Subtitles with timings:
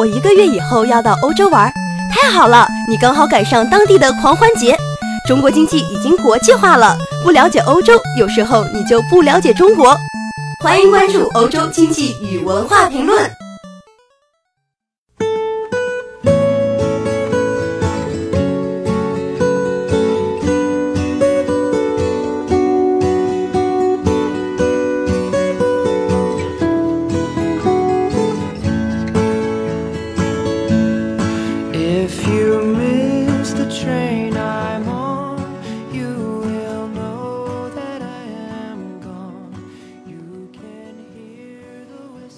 [0.00, 1.70] 我一个月以后要到欧洲玩，
[2.10, 4.74] 太好了，你刚好赶上当地的狂欢节。
[5.28, 9.94] 中国经济已经国际化了，不了解欧洲，有时候你就不了解中国。
[10.58, 13.30] 欢迎关注欧洲经济与文化评论。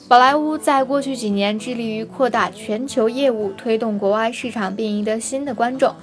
[0.09, 5.95] 宝莱坞在过去几年致力于扩大全球业务，推动国外市场，并赢得新的观众。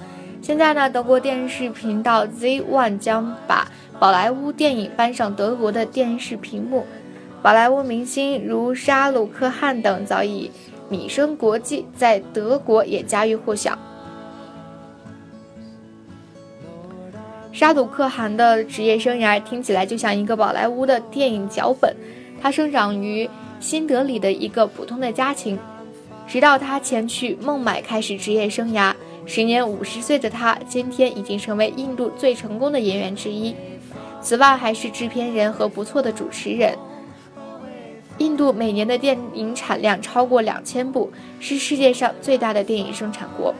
[0.42, 6.84] 现在呢，德国电视频道 Z1 将把宝莱坞电影搬上德国的电视屏幕。
[7.40, 10.50] 宝莱坞明星如沙鲁克汗等早已
[10.90, 13.78] 米生国际，在德国也家喻户晓。
[17.50, 21.96] 沙鲁克汗的职业生涯听起来就像一个宝莱坞的电影脚本。
[22.42, 23.26] 他生长于。
[23.60, 25.58] 新德里的一个普通的家庭，
[26.26, 28.94] 直到他前去孟买开始职业生涯。
[29.26, 33.54] 时年五十岁的他，今天已经成为印度最成功的演员之一。
[34.22, 36.74] 此外，还是制片人和不错的主持人。
[38.20, 43.54] 印度每年的电影产量超过两千部，是世界上最大的电影生产国。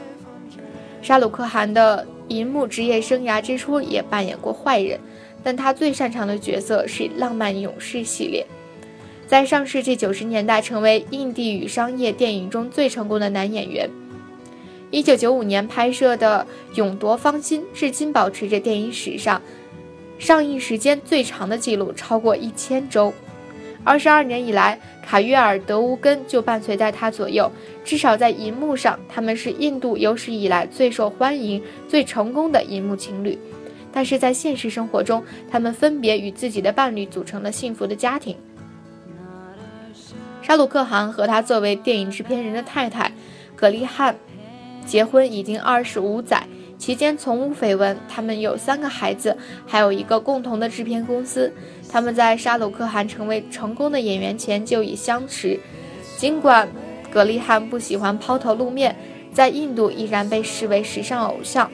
[1.01, 4.99] 沙鲁克汗的银幕职业生涯之初也扮演过坏人，
[5.43, 8.45] 但他最擅长的角色是浪漫勇士系列。
[9.25, 13.89] 在上世纪九十年代，成为印地语商业电影中最成功的男演员。
[14.91, 16.45] 一九九五年拍摄的
[16.77, 19.41] 《勇夺芳心》至今保持着电影史上
[20.19, 23.11] 上映时间最长的记录，超过一千周。
[23.83, 27.51] 二十二年以来，卡约尔·德乌根就伴随在他左右。
[27.83, 33.37] 至少在银幕上，他们是印度有史以来最受欢迎、最成功的银幕情侣。
[33.91, 38.37] 但是在现实生活中，他们分别与自己的伴侣组成了幸福的家庭。
[40.41, 43.11] 沙鲁克汗和他作为电影制片人的太太
[43.55, 44.15] 葛丽汉
[44.85, 46.45] 结婚已经二十五载，
[46.81, 47.95] 期间从无绯闻。
[48.09, 49.37] 他们有三个孩子，
[49.67, 51.53] 还有一个共同的制片公司。
[51.87, 55.59] 他们在沙鲁克汗成为成功的演员前就已相识。
[56.17, 56.67] 尽管
[57.11, 58.95] 葛丽汉不喜欢抛头露面，
[59.31, 61.69] 在印度依然被视为时尚偶像。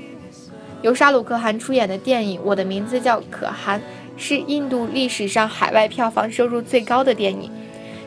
[0.81, 3.79] 由沙鲁克汗出演的电影《我的名字叫可汗》
[4.17, 7.49] 是印度历史上海外票房收入最高的电影。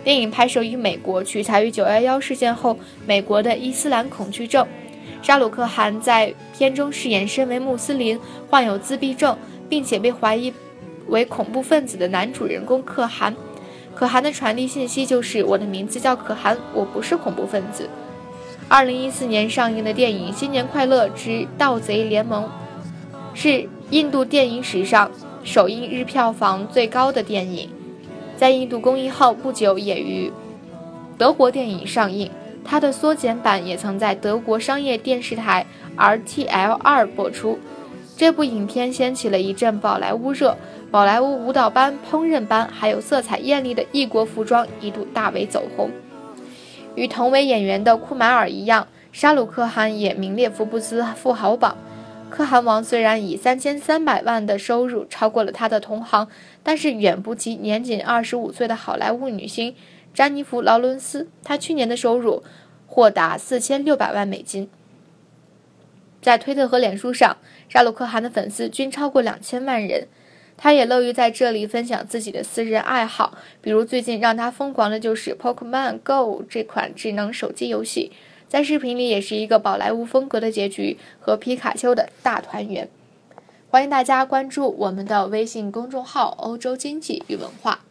[0.04, 4.66] 电影拍摄于美国，取材于九幺幺事件后美国的伊斯兰恐惧症。
[5.22, 9.36] 沙鲁克汗在片中饰演身为穆斯林、患有自闭症，
[9.68, 10.52] 并且被怀疑
[11.08, 13.34] 为恐怖分子的男主人公可汗。
[13.94, 17.88] 可汗的传递信息就是：“我的名字叫可汗，我不是恐怖分子。
[18.70, 22.44] ”2014 年上映的电影《新年快乐之盗贼联盟》
[23.34, 25.10] 是印度电影史上
[25.42, 27.68] 首映日票房最高的电影。
[28.36, 30.32] 在印度公映后不久，也于
[31.18, 32.30] 德国电影上映。
[32.64, 35.66] 它的缩减版也曾在德国商业电视台
[35.96, 37.58] RTL 二播出。
[38.16, 40.56] 这部影片掀起了一阵宝莱坞热，
[40.90, 45.90] 宝莱坞舞蹈班、烹饪班，还有色彩艳丽的异国服装一度大为走红。
[46.94, 51.76] 与同为演员的库马尔一样，沙鲁克汗也名列福布斯富豪榜。
[52.28, 56.28] 可汗王虽然以三千三百万的收入超过了他的同行，
[56.62, 59.74] 但是远不及年仅二十五岁的好莱坞女星
[60.12, 61.28] 詹妮弗·劳伦斯。
[61.42, 62.42] 她去年的收入
[62.86, 64.68] 或达四千六百万美金。
[66.22, 67.38] 在推特和脸书上，
[67.68, 70.08] 沙鲁克汗的粉丝均超过两千万人。
[70.62, 78.12] 他也乐于在这里分享自己的私人爱好，比如最近让他疯狂的就是《Pokemon Go》这款智能手机游戏。
[78.46, 82.90] 在视频里也是一个宝莱坞风格的结局和皮卡丘的大团圆，
[83.70, 87.84] 欢迎大家关注我们的微信公众号“欧洲经济与文化”。